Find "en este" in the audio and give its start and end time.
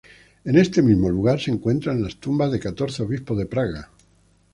0.45-0.81